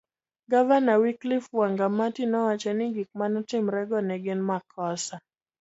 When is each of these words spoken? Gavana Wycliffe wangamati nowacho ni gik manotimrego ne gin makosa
Gavana 0.51 0.93
Wycliffe 1.01 1.53
wangamati 1.59 2.23
nowacho 2.31 2.71
ni 2.77 2.85
gik 2.95 3.09
manotimrego 3.19 3.97
ne 4.07 4.15
gin 4.23 4.41
makosa 4.49 5.15